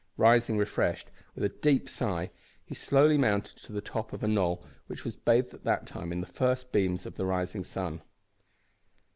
[0.17, 2.31] Rising, refreshed, with a deep sigh,
[2.65, 6.11] he slowly mounted to the top of a knoll which was bathed at the time
[6.11, 8.01] in the first beams of the rising sun.